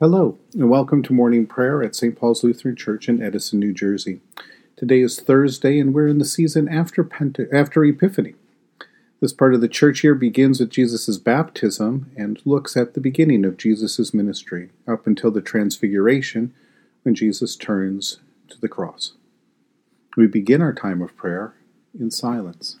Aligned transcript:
Hello, 0.00 0.36
and 0.54 0.68
welcome 0.68 1.04
to 1.04 1.12
morning 1.12 1.46
prayer 1.46 1.80
at 1.80 1.94
St. 1.94 2.16
Paul's 2.16 2.42
Lutheran 2.42 2.74
Church 2.74 3.08
in 3.08 3.22
Edison, 3.22 3.60
New 3.60 3.72
Jersey. 3.72 4.20
Today 4.74 5.00
is 5.00 5.20
Thursday, 5.20 5.78
and 5.78 5.94
we're 5.94 6.08
in 6.08 6.18
the 6.18 6.24
season 6.24 6.68
after, 6.68 7.04
Pente- 7.04 7.46
after 7.54 7.84
Epiphany. 7.84 8.34
This 9.20 9.32
part 9.32 9.54
of 9.54 9.60
the 9.60 9.68
church 9.68 10.02
year 10.02 10.16
begins 10.16 10.58
with 10.58 10.70
Jesus' 10.70 11.16
baptism 11.16 12.10
and 12.16 12.42
looks 12.44 12.76
at 12.76 12.94
the 12.94 13.00
beginning 13.00 13.44
of 13.44 13.56
Jesus' 13.56 14.12
ministry 14.12 14.70
up 14.84 15.06
until 15.06 15.30
the 15.30 15.40
Transfiguration 15.40 16.52
when 17.04 17.14
Jesus 17.14 17.54
turns 17.54 18.18
to 18.48 18.60
the 18.60 18.68
cross. 18.68 19.12
We 20.16 20.26
begin 20.26 20.60
our 20.60 20.72
time 20.72 21.02
of 21.02 21.16
prayer 21.16 21.54
in 21.96 22.10
silence. 22.10 22.80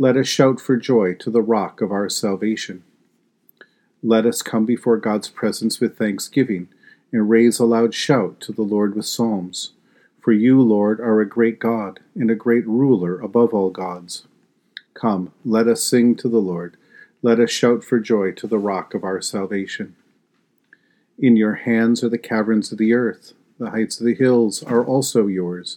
Let 0.00 0.16
us 0.16 0.26
shout 0.26 0.62
for 0.62 0.78
joy 0.78 1.12
to 1.16 1.28
the 1.28 1.42
rock 1.42 1.82
of 1.82 1.92
our 1.92 2.08
salvation. 2.08 2.84
Let 4.02 4.24
us 4.24 4.40
come 4.40 4.64
before 4.64 4.96
God's 4.96 5.28
presence 5.28 5.78
with 5.78 5.98
thanksgiving 5.98 6.68
and 7.12 7.28
raise 7.28 7.58
a 7.58 7.66
loud 7.66 7.92
shout 7.92 8.40
to 8.40 8.52
the 8.52 8.62
Lord 8.62 8.96
with 8.96 9.04
psalms. 9.04 9.72
For 10.18 10.32
you, 10.32 10.62
Lord, 10.62 11.00
are 11.00 11.20
a 11.20 11.28
great 11.28 11.58
God 11.58 12.00
and 12.14 12.30
a 12.30 12.34
great 12.34 12.66
ruler 12.66 13.20
above 13.20 13.52
all 13.52 13.68
gods. 13.68 14.26
Come, 14.94 15.34
let 15.44 15.68
us 15.68 15.84
sing 15.84 16.16
to 16.16 16.30
the 16.30 16.38
Lord. 16.38 16.78
Let 17.20 17.38
us 17.38 17.50
shout 17.50 17.84
for 17.84 18.00
joy 18.00 18.32
to 18.32 18.46
the 18.46 18.56
rock 18.56 18.94
of 18.94 19.04
our 19.04 19.20
salvation. 19.20 19.96
In 21.18 21.36
your 21.36 21.56
hands 21.56 22.02
are 22.02 22.08
the 22.08 22.16
caverns 22.16 22.72
of 22.72 22.78
the 22.78 22.94
earth, 22.94 23.34
the 23.58 23.68
heights 23.68 24.00
of 24.00 24.06
the 24.06 24.14
hills 24.14 24.62
are 24.62 24.82
also 24.82 25.26
yours. 25.26 25.76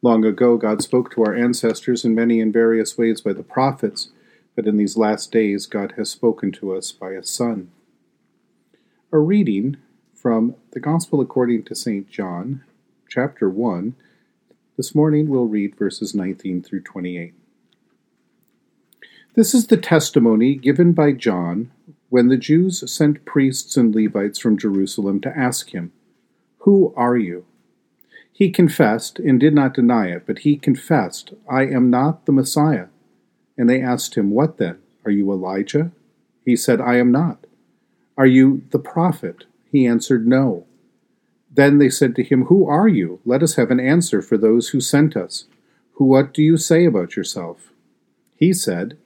Long 0.00 0.24
ago, 0.24 0.56
God 0.56 0.80
spoke 0.80 1.10
to 1.12 1.24
our 1.24 1.34
ancestors 1.34 2.04
in 2.04 2.14
many 2.14 2.40
and 2.40 2.52
various 2.52 2.96
ways 2.96 3.20
by 3.20 3.32
the 3.32 3.42
prophets, 3.42 4.10
but 4.54 4.66
in 4.66 4.76
these 4.76 4.96
last 4.96 5.32
days, 5.32 5.66
God 5.66 5.94
has 5.96 6.08
spoken 6.08 6.52
to 6.52 6.72
us 6.72 6.92
by 6.92 7.12
a 7.12 7.24
Son. 7.24 7.72
A 9.10 9.18
reading 9.18 9.76
from 10.14 10.54
the 10.70 10.78
Gospel 10.78 11.20
according 11.20 11.64
to 11.64 11.74
St. 11.74 12.08
John, 12.08 12.62
chapter 13.08 13.50
1. 13.50 13.96
This 14.76 14.94
morning 14.94 15.28
we'll 15.28 15.46
read 15.46 15.76
verses 15.76 16.14
19 16.14 16.62
through 16.62 16.82
28. 16.82 17.34
This 19.34 19.52
is 19.52 19.66
the 19.66 19.76
testimony 19.76 20.54
given 20.54 20.92
by 20.92 21.10
John 21.10 21.72
when 22.08 22.28
the 22.28 22.36
Jews 22.36 22.88
sent 22.90 23.24
priests 23.24 23.76
and 23.76 23.92
Levites 23.92 24.38
from 24.38 24.56
Jerusalem 24.58 25.20
to 25.22 25.36
ask 25.36 25.70
him, 25.70 25.90
Who 26.58 26.94
are 26.96 27.16
you? 27.16 27.46
He 28.38 28.52
confessed 28.52 29.18
and 29.18 29.40
did 29.40 29.52
not 29.52 29.74
deny 29.74 30.12
it, 30.12 30.22
but 30.24 30.38
he 30.38 30.54
confessed, 30.54 31.34
I 31.50 31.62
am 31.66 31.90
not 31.90 32.24
the 32.24 32.30
Messiah. 32.30 32.86
And 33.56 33.68
they 33.68 33.82
asked 33.82 34.14
him, 34.14 34.30
What 34.30 34.58
then? 34.58 34.78
Are 35.04 35.10
you 35.10 35.32
Elijah? 35.32 35.90
He 36.44 36.54
said, 36.54 36.80
I 36.80 36.98
am 36.98 37.10
not. 37.10 37.48
Are 38.16 38.28
you 38.28 38.62
the 38.70 38.78
prophet? 38.78 39.46
He 39.72 39.88
answered, 39.88 40.24
No. 40.28 40.66
Then 41.52 41.78
they 41.78 41.90
said 41.90 42.14
to 42.14 42.22
him, 42.22 42.44
Who 42.44 42.64
are 42.68 42.86
you? 42.86 43.18
Let 43.24 43.42
us 43.42 43.56
have 43.56 43.72
an 43.72 43.80
answer 43.80 44.22
for 44.22 44.38
those 44.38 44.68
who 44.68 44.80
sent 44.80 45.16
us. 45.16 45.46
Who 45.94 46.04
what 46.04 46.32
do 46.32 46.40
you 46.40 46.56
say 46.56 46.84
about 46.84 47.16
yourself? 47.16 47.72
He 48.36 48.52
said, 48.52 48.96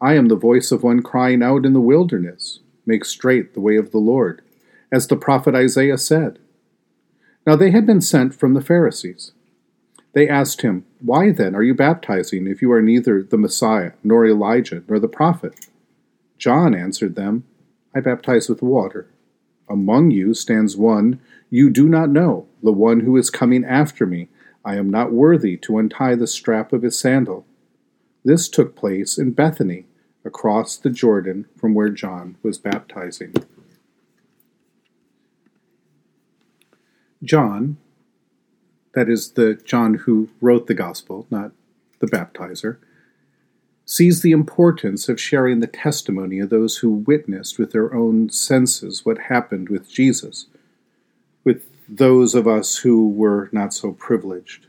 I 0.00 0.14
am 0.14 0.26
the 0.26 0.34
voice 0.34 0.72
of 0.72 0.82
one 0.82 1.00
crying 1.00 1.44
out 1.44 1.64
in 1.64 1.74
the 1.74 1.80
wilderness, 1.80 2.58
Make 2.84 3.04
straight 3.04 3.54
the 3.54 3.60
way 3.60 3.76
of 3.76 3.92
the 3.92 3.98
Lord, 3.98 4.42
as 4.90 5.06
the 5.06 5.14
prophet 5.14 5.54
Isaiah 5.54 5.96
said. 5.96 6.40
Now 7.46 7.56
they 7.56 7.70
had 7.70 7.86
been 7.86 8.00
sent 8.00 8.34
from 8.34 8.54
the 8.54 8.60
Pharisees. 8.60 9.32
They 10.12 10.28
asked 10.28 10.62
him, 10.62 10.84
Why 11.00 11.30
then 11.32 11.54
are 11.54 11.62
you 11.62 11.74
baptizing 11.74 12.46
if 12.46 12.60
you 12.60 12.72
are 12.72 12.82
neither 12.82 13.22
the 13.22 13.38
Messiah, 13.38 13.92
nor 14.02 14.26
Elijah, 14.26 14.82
nor 14.88 14.98
the 14.98 15.08
prophet? 15.08 15.68
John 16.38 16.74
answered 16.74 17.14
them, 17.14 17.44
I 17.94 18.00
baptize 18.00 18.48
with 18.48 18.62
water. 18.62 19.08
Among 19.68 20.10
you 20.10 20.34
stands 20.34 20.76
one 20.76 21.20
you 21.48 21.68
do 21.70 21.88
not 21.88 22.10
know, 22.10 22.46
the 22.62 22.72
one 22.72 23.00
who 23.00 23.16
is 23.16 23.30
coming 23.30 23.64
after 23.64 24.06
me. 24.06 24.28
I 24.64 24.76
am 24.76 24.90
not 24.90 25.12
worthy 25.12 25.56
to 25.58 25.78
untie 25.78 26.14
the 26.14 26.26
strap 26.26 26.72
of 26.72 26.82
his 26.82 26.98
sandal. 26.98 27.46
This 28.24 28.48
took 28.48 28.76
place 28.76 29.18
in 29.18 29.32
Bethany, 29.32 29.86
across 30.24 30.76
the 30.76 30.90
Jordan 30.90 31.46
from 31.56 31.74
where 31.74 31.88
John 31.88 32.36
was 32.42 32.58
baptizing. 32.58 33.34
John, 37.22 37.76
that 38.94 39.08
is 39.08 39.32
the 39.32 39.54
John 39.64 39.94
who 39.94 40.28
wrote 40.40 40.66
the 40.66 40.74
gospel, 40.74 41.26
not 41.30 41.52
the 42.00 42.06
baptizer, 42.06 42.78
sees 43.84 44.22
the 44.22 44.32
importance 44.32 45.08
of 45.08 45.20
sharing 45.20 45.60
the 45.60 45.66
testimony 45.66 46.38
of 46.38 46.48
those 46.50 46.78
who 46.78 46.90
witnessed 46.90 47.58
with 47.58 47.72
their 47.72 47.92
own 47.94 48.30
senses 48.30 49.04
what 49.04 49.18
happened 49.18 49.68
with 49.68 49.90
Jesus, 49.90 50.46
with 51.44 51.68
those 51.88 52.34
of 52.34 52.46
us 52.46 52.78
who 52.78 53.08
were 53.08 53.48
not 53.52 53.74
so 53.74 53.92
privileged. 53.92 54.66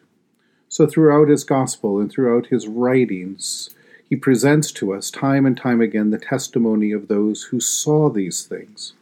So, 0.68 0.88
throughout 0.88 1.28
his 1.28 1.44
gospel 1.44 2.00
and 2.00 2.12
throughout 2.12 2.48
his 2.48 2.68
writings, 2.68 3.70
he 4.10 4.16
presents 4.16 4.72
to 4.74 4.94
us 4.94 5.12
time 5.12 5.46
and 5.46 5.56
time 5.56 5.82
again 5.82 6.10
the 6.10 6.18
testimony 6.18 6.92
of 6.92 7.08
those 7.08 7.44
who 7.44 7.60
saw 7.60 8.10
these 8.10 8.44
things. 8.44 8.94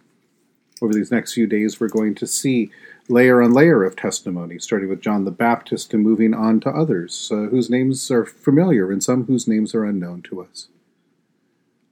Over 0.81 0.93
these 0.93 1.11
next 1.11 1.33
few 1.33 1.47
days, 1.47 1.79
we're 1.79 1.89
going 1.89 2.15
to 2.15 2.27
see 2.27 2.71
layer 3.09 3.41
on 3.41 3.53
layer 3.53 3.83
of 3.83 3.95
testimony, 3.95 4.59
starting 4.59 4.87
with 4.87 5.01
John 5.01 5.25
the 5.25 5.31
Baptist 5.31 5.93
and 5.93 6.03
moving 6.03 6.33
on 6.33 6.59
to 6.61 6.69
others 6.69 7.29
uh, 7.33 7.47
whose 7.47 7.69
names 7.69 8.09
are 8.11 8.25
familiar 8.25 8.91
and 8.91 9.03
some 9.03 9.25
whose 9.25 9.47
names 9.47 9.75
are 9.75 9.83
unknown 9.83 10.21
to 10.23 10.41
us. 10.41 10.67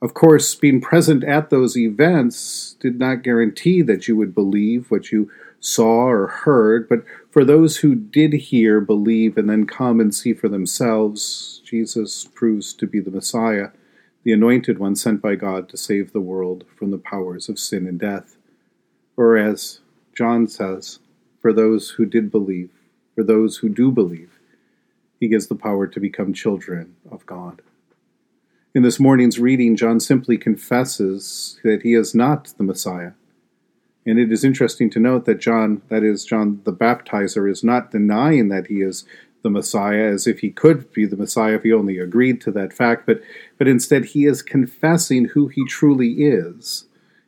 Of 0.01 0.13
course, 0.13 0.53
being 0.53 0.79
present 0.79 1.23
at 1.23 1.49
those 1.49 1.75
events 1.75 2.75
did 2.79 2.99
not 2.99 3.23
guarantee 3.23 3.81
that 3.81 4.07
you 4.07 4.15
would 4.15 4.35
believe 4.35 4.91
what 4.91 5.11
you 5.11 5.31
saw 5.59 6.07
or 6.07 6.27
heard, 6.27 6.87
but 6.87 7.03
for 7.31 7.43
those 7.43 7.77
who 7.77 7.95
did 7.95 8.33
hear, 8.33 8.79
believe, 8.79 9.37
and 9.37 9.49
then 9.49 9.65
come 9.65 9.99
and 9.99 10.13
see 10.13 10.33
for 10.33 10.47
themselves, 10.47 11.61
Jesus 11.65 12.25
proves 12.25 12.73
to 12.73 12.85
be 12.85 12.99
the 12.99 13.09
Messiah, 13.09 13.69
the 14.23 14.33
anointed 14.33 14.77
one 14.77 14.95
sent 14.95 15.19
by 15.19 15.33
God 15.33 15.67
to 15.69 15.77
save 15.77 16.13
the 16.13 16.21
world 16.21 16.63
from 16.75 16.91
the 16.91 16.99
powers 16.99 17.49
of 17.49 17.57
sin 17.57 17.87
and 17.87 17.99
death. 17.99 18.36
Or 19.17 19.35
as 19.35 19.81
John 20.15 20.47
says, 20.47 20.99
for 21.41 21.51
those 21.51 21.91
who 21.91 22.05
did 22.05 22.31
believe, 22.31 22.69
for 23.15 23.23
those 23.23 23.57
who 23.57 23.69
do 23.69 23.91
believe. 23.91 24.39
He 25.19 25.27
gives 25.27 25.47
the 25.47 25.55
power 25.55 25.87
to 25.87 25.99
become 25.99 26.33
children 26.33 26.95
of 27.09 27.25
God. 27.25 27.61
In 28.75 28.83
this 28.83 28.99
morning's 28.99 29.39
reading, 29.39 29.75
John 29.75 29.99
simply 29.99 30.37
confesses 30.37 31.59
that 31.63 31.81
he 31.81 31.95
is 31.95 32.13
not 32.13 32.53
the 32.57 32.63
Messiah. 32.63 33.13
And 34.05 34.19
it 34.19 34.31
is 34.31 34.43
interesting 34.43 34.89
to 34.91 34.99
note 34.99 35.25
that 35.25 35.39
John, 35.39 35.81
that 35.89 36.03
is, 36.03 36.25
John 36.25 36.61
the 36.63 36.71
Baptizer, 36.71 37.49
is 37.49 37.63
not 37.63 37.91
denying 37.91 38.49
that 38.49 38.67
he 38.67 38.81
is 38.81 39.03
the 39.41 39.49
Messiah 39.49 40.13
as 40.13 40.27
if 40.27 40.39
he 40.39 40.49
could 40.49 40.91
be 40.93 41.05
the 41.05 41.17
Messiah 41.17 41.55
if 41.55 41.63
he 41.63 41.73
only 41.73 41.97
agreed 41.97 42.41
to 42.41 42.51
that 42.51 42.73
fact, 42.73 43.05
but, 43.05 43.21
but 43.57 43.67
instead 43.67 44.05
he 44.05 44.25
is 44.25 44.41
confessing 44.41 45.25
who 45.25 45.47
he 45.47 45.65
truly 45.65 46.11
is. 46.23 46.86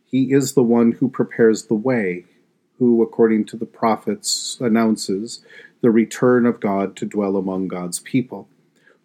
He 0.09 0.33
is 0.33 0.53
the 0.53 0.63
one 0.63 0.93
who 0.93 1.09
prepares 1.09 1.65
the 1.65 1.75
way, 1.75 2.25
who, 2.79 3.01
according 3.03 3.45
to 3.45 3.57
the 3.57 3.65
prophets, 3.65 4.57
announces 4.59 5.43
the 5.81 5.91
return 5.91 6.45
of 6.45 6.59
God 6.59 6.95
to 6.97 7.05
dwell 7.05 7.37
among 7.37 7.67
God's 7.67 7.99
people, 7.99 8.47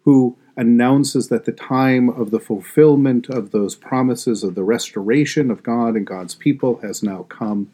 who 0.03 0.37
announces 0.57 1.29
that 1.29 1.45
the 1.45 1.51
time 1.51 2.09
of 2.09 2.31
the 2.31 2.39
fulfillment 2.39 3.29
of 3.29 3.51
those 3.51 3.75
promises 3.75 4.43
of 4.43 4.55
the 4.55 4.63
restoration 4.63 5.51
of 5.51 5.63
God 5.63 5.95
and 5.95 6.07
God's 6.07 6.35
people 6.35 6.77
has 6.77 7.03
now 7.03 7.23
come, 7.23 7.69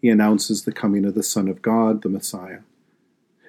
He 0.00 0.08
announces 0.08 0.64
the 0.64 0.72
coming 0.72 1.04
of 1.04 1.14
the 1.14 1.22
Son 1.22 1.48
of 1.48 1.62
God, 1.62 2.02
the 2.02 2.08
Messiah. 2.08 2.60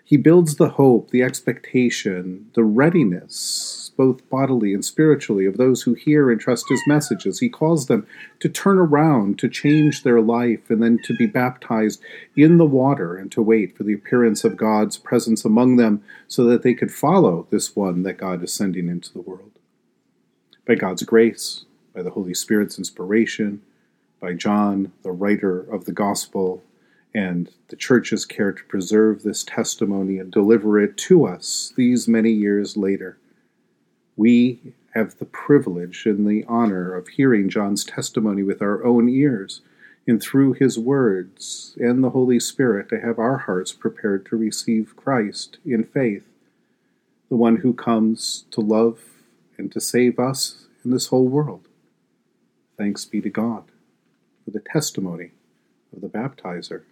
He 0.03 0.17
builds 0.17 0.57
the 0.57 0.69
hope, 0.69 1.09
the 1.11 1.23
expectation, 1.23 2.51
the 2.53 2.63
readiness, 2.63 3.82
both 3.95 4.27
bodily 4.29 4.73
and 4.73 4.83
spiritually, 4.83 5.45
of 5.45 5.57
those 5.57 5.83
who 5.83 5.93
hear 5.93 6.31
and 6.31 6.39
trust 6.39 6.65
his 6.69 6.81
messages. 6.87 7.39
He 7.39 7.49
calls 7.49 7.87
them 7.87 8.07
to 8.39 8.49
turn 8.49 8.77
around, 8.77 9.39
to 9.39 9.49
change 9.49 10.03
their 10.03 10.21
life, 10.21 10.69
and 10.69 10.81
then 10.81 10.99
to 11.03 11.15
be 11.15 11.25
baptized 11.25 12.01
in 12.35 12.57
the 12.57 12.65
water 12.65 13.15
and 13.15 13.31
to 13.31 13.41
wait 13.41 13.77
for 13.77 13.83
the 13.83 13.93
appearance 13.93 14.43
of 14.43 14.57
God's 14.57 14.97
presence 14.97 15.45
among 15.45 15.77
them 15.77 16.03
so 16.27 16.43
that 16.45 16.63
they 16.63 16.73
could 16.73 16.91
follow 16.91 17.47
this 17.49 17.75
one 17.75 18.03
that 18.03 18.17
God 18.17 18.43
is 18.43 18.53
sending 18.53 18.89
into 18.89 19.13
the 19.13 19.21
world. 19.21 19.51
By 20.65 20.75
God's 20.75 21.03
grace, 21.03 21.65
by 21.93 22.01
the 22.01 22.11
Holy 22.11 22.33
Spirit's 22.33 22.77
inspiration, 22.77 23.61
by 24.19 24.33
John, 24.33 24.93
the 25.03 25.11
writer 25.11 25.59
of 25.59 25.85
the 25.85 25.91
Gospel, 25.91 26.63
and 27.13 27.51
the 27.67 27.75
church's 27.75 28.25
care 28.25 28.51
to 28.51 28.63
preserve 28.63 29.21
this 29.21 29.43
testimony 29.43 30.17
and 30.17 30.31
deliver 30.31 30.79
it 30.79 30.97
to 30.97 31.25
us 31.25 31.73
these 31.75 32.07
many 32.07 32.31
years 32.31 32.75
later. 32.75 33.17
We 34.15 34.73
have 34.93 35.17
the 35.17 35.25
privilege 35.25 36.05
and 36.05 36.27
the 36.27 36.45
honor 36.47 36.93
of 36.93 37.07
hearing 37.07 37.49
John's 37.49 37.83
testimony 37.83 38.43
with 38.43 38.61
our 38.61 38.83
own 38.83 39.09
ears, 39.09 39.61
and 40.05 40.21
through 40.21 40.53
his 40.53 40.77
words 40.77 41.75
and 41.79 42.03
the 42.03 42.11
Holy 42.11 42.39
Spirit 42.39 42.89
to 42.89 42.99
have 42.99 43.17
our 43.17 43.37
hearts 43.37 43.71
prepared 43.71 44.25
to 44.27 44.35
receive 44.35 44.95
Christ 44.95 45.57
in 45.65 45.83
faith, 45.83 46.25
the 47.29 47.35
one 47.35 47.57
who 47.57 47.73
comes 47.73 48.45
to 48.51 48.61
love 48.61 48.99
and 49.57 49.71
to 49.71 49.79
save 49.79 50.19
us 50.19 50.65
in 50.83 50.91
this 50.91 51.07
whole 51.07 51.27
world. 51.27 51.67
Thanks 52.77 53.05
be 53.05 53.21
to 53.21 53.29
God 53.29 53.63
for 54.43 54.51
the 54.51 54.59
testimony 54.59 55.31
of 55.95 56.01
the 56.01 56.09
baptizer 56.09 56.83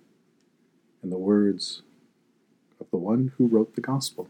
and 1.04 1.12
the 1.12 1.18
words 1.18 1.82
of 2.80 2.90
the 2.92 2.98
one 2.98 3.34
who 3.38 3.48
wrote 3.48 3.76
the 3.76 3.82
gospel. 3.82 4.30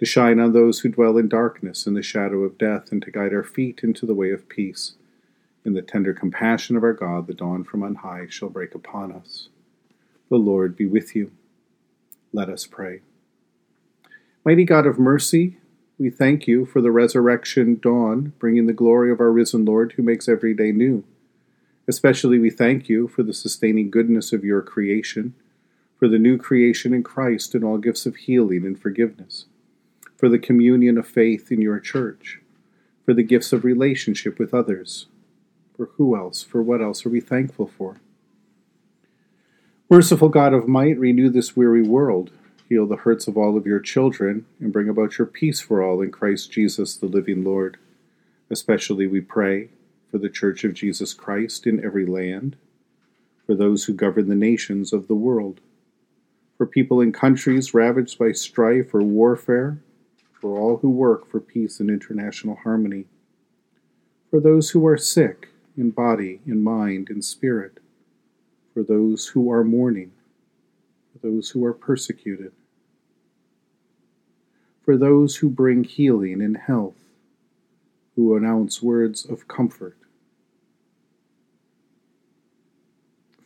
to 0.00 0.06
shine 0.06 0.40
on 0.40 0.54
those 0.54 0.80
who 0.80 0.88
dwell 0.88 1.18
in 1.18 1.28
darkness 1.28 1.86
and 1.86 1.94
the 1.94 2.02
shadow 2.02 2.38
of 2.38 2.56
death, 2.56 2.90
and 2.90 3.02
to 3.02 3.10
guide 3.10 3.34
our 3.34 3.44
feet 3.44 3.80
into 3.82 4.06
the 4.06 4.14
way 4.14 4.30
of 4.30 4.48
peace. 4.48 4.94
In 5.62 5.74
the 5.74 5.82
tender 5.82 6.14
compassion 6.14 6.74
of 6.74 6.82
our 6.82 6.94
God, 6.94 7.26
the 7.26 7.34
dawn 7.34 7.64
from 7.64 7.82
on 7.82 7.96
high 7.96 8.26
shall 8.30 8.48
break 8.48 8.74
upon 8.74 9.12
us. 9.12 9.50
The 10.30 10.38
Lord 10.38 10.74
be 10.74 10.86
with 10.86 11.14
you. 11.14 11.32
Let 12.32 12.48
us 12.48 12.64
pray. 12.64 13.02
Mighty 14.42 14.64
God 14.64 14.86
of 14.86 14.98
mercy, 14.98 15.58
we 15.98 16.08
thank 16.08 16.46
you 16.46 16.64
for 16.64 16.80
the 16.80 16.90
resurrection 16.90 17.78
dawn, 17.78 18.32
bringing 18.38 18.66
the 18.66 18.72
glory 18.72 19.12
of 19.12 19.20
our 19.20 19.30
risen 19.30 19.66
Lord 19.66 19.92
who 19.92 20.02
makes 20.02 20.30
every 20.30 20.54
day 20.54 20.72
new. 20.72 21.04
Especially 21.86 22.38
we 22.38 22.48
thank 22.48 22.88
you 22.88 23.06
for 23.06 23.22
the 23.22 23.34
sustaining 23.34 23.90
goodness 23.90 24.32
of 24.32 24.46
your 24.46 24.62
creation, 24.62 25.34
for 25.98 26.08
the 26.08 26.18
new 26.18 26.38
creation 26.38 26.94
in 26.94 27.02
Christ 27.02 27.54
and 27.54 27.62
all 27.62 27.76
gifts 27.76 28.06
of 28.06 28.16
healing 28.16 28.64
and 28.64 28.80
forgiveness, 28.80 29.44
for 30.20 30.28
the 30.28 30.38
communion 30.38 30.98
of 30.98 31.08
faith 31.08 31.50
in 31.50 31.62
your 31.62 31.80
church, 31.80 32.40
for 33.06 33.14
the 33.14 33.22
gifts 33.22 33.54
of 33.54 33.64
relationship 33.64 34.38
with 34.38 34.52
others. 34.52 35.06
For 35.76 35.86
who 35.96 36.14
else, 36.14 36.42
for 36.42 36.62
what 36.62 36.82
else 36.82 37.06
are 37.06 37.10
we 37.10 37.20
thankful 37.20 37.66
for? 37.66 37.96
Merciful 39.88 40.28
God 40.28 40.52
of 40.52 40.68
might, 40.68 40.98
renew 40.98 41.30
this 41.30 41.56
weary 41.56 41.82
world 41.82 42.30
heal 42.70 42.86
the 42.86 42.96
hurts 42.96 43.26
of 43.26 43.36
all 43.36 43.56
of 43.56 43.66
your 43.66 43.80
children, 43.80 44.46
and 44.60 44.72
bring 44.72 44.88
about 44.88 45.18
your 45.18 45.26
peace 45.26 45.60
for 45.60 45.82
all 45.82 46.00
in 46.00 46.12
Christ 46.12 46.52
Jesus, 46.52 46.96
the 46.96 47.06
living 47.06 47.42
Lord. 47.42 47.76
Especially 48.48 49.08
we 49.08 49.20
pray 49.20 49.70
for 50.08 50.18
the 50.18 50.28
Church 50.28 50.62
of 50.62 50.72
Jesus 50.72 51.12
Christ 51.12 51.66
in 51.66 51.84
every 51.84 52.06
land, 52.06 52.56
for 53.44 53.56
those 53.56 53.84
who 53.84 53.92
govern 53.92 54.28
the 54.28 54.36
nations 54.36 54.92
of 54.92 55.08
the 55.08 55.16
world, 55.16 55.60
for 56.56 56.64
people 56.64 57.00
in 57.00 57.10
countries 57.10 57.74
ravaged 57.74 58.18
by 58.20 58.30
strife 58.30 58.94
or 58.94 59.02
warfare, 59.02 59.78
for 60.40 60.58
all 60.58 60.78
who 60.78 60.90
work 60.90 61.30
for 61.30 61.38
peace 61.38 61.80
and 61.80 61.90
international 61.90 62.56
harmony, 62.62 63.04
for 64.30 64.40
those 64.40 64.70
who 64.70 64.86
are 64.86 64.96
sick 64.96 65.48
in 65.76 65.90
body, 65.90 66.40
in 66.46 66.62
mind, 66.62 67.10
in 67.10 67.20
spirit, 67.20 67.78
for 68.72 68.82
those 68.82 69.28
who 69.28 69.50
are 69.50 69.64
mourning, 69.64 70.12
for 71.12 71.26
those 71.26 71.50
who 71.50 71.64
are 71.64 71.74
persecuted, 71.74 72.52
for 74.82 74.96
those 74.96 75.36
who 75.36 75.50
bring 75.50 75.84
healing 75.84 76.40
and 76.40 76.56
health, 76.56 76.96
who 78.16 78.36
announce 78.36 78.82
words 78.82 79.24
of 79.24 79.46
comfort, 79.46 79.96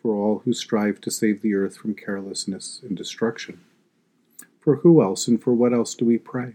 for 0.00 0.14
all 0.14 0.42
who 0.44 0.52
strive 0.52 1.00
to 1.00 1.10
save 1.10 1.42
the 1.42 1.54
earth 1.54 1.76
from 1.76 1.94
carelessness 1.94 2.80
and 2.82 2.96
destruction. 2.96 3.60
For 4.60 4.76
who 4.76 5.02
else 5.02 5.28
and 5.28 5.42
for 5.42 5.52
what 5.52 5.72
else 5.72 5.94
do 5.94 6.04
we 6.04 6.18
pray? 6.18 6.54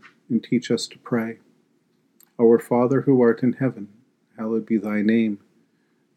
and 0.31 0.43
teach 0.43 0.71
us 0.71 0.87
to 0.87 0.97
pray. 0.97 1.37
Our 2.39 2.57
Father 2.57 3.01
who 3.01 3.21
art 3.21 3.43
in 3.43 3.53
heaven, 3.53 3.89
hallowed 4.37 4.65
be 4.65 4.77
thy 4.77 5.03
name. 5.03 5.39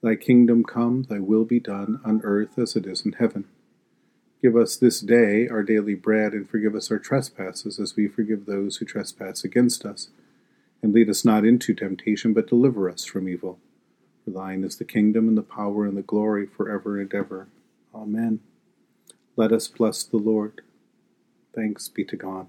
Thy 0.02 0.14
kingdom 0.14 0.64
come, 0.64 1.02
thy 1.10 1.18
will 1.18 1.44
be 1.44 1.60
done, 1.60 2.00
on 2.04 2.22
earth 2.24 2.58
as 2.58 2.76
it 2.76 2.86
is 2.86 3.04
in 3.04 3.12
heaven. 3.12 3.44
Give 4.40 4.56
us 4.56 4.76
this 4.76 5.00
day 5.00 5.48
our 5.48 5.62
daily 5.62 5.94
bread, 5.94 6.32
and 6.32 6.48
forgive 6.48 6.74
us 6.74 6.90
our 6.90 6.98
trespasses, 6.98 7.78
as 7.80 7.96
we 7.96 8.06
forgive 8.06 8.46
those 8.46 8.76
who 8.76 8.84
trespass 8.84 9.44
against 9.44 9.84
us. 9.84 10.08
And 10.82 10.92
lead 10.92 11.08
us 11.08 11.24
not 11.24 11.46
into 11.46 11.74
temptation, 11.74 12.34
but 12.34 12.48
deliver 12.48 12.90
us 12.90 13.04
from 13.04 13.28
evil. 13.28 13.58
For 14.24 14.30
thine 14.30 14.62
is 14.62 14.76
the 14.76 14.84
kingdom, 14.84 15.28
and 15.28 15.36
the 15.36 15.42
power, 15.42 15.84
and 15.86 15.96
the 15.96 16.02
glory, 16.02 16.46
for 16.46 16.70
ever 16.70 17.00
and 17.00 17.12
ever. 17.14 17.48
Amen. 17.94 18.40
Let 19.36 19.52
us 19.52 19.66
bless 19.66 20.02
the 20.02 20.18
Lord. 20.18 20.60
Thanks 21.54 21.88
be 21.88 22.04
to 22.04 22.16
God. 22.16 22.48